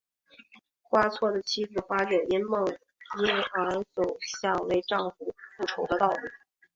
[0.81, 5.11] 花错的妻子花景因梦因而走向为夫
[5.55, 6.29] 复仇的道路。